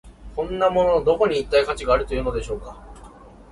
[0.35, 2.75] こんなもののどこに、一体価値があるというのでしょうか。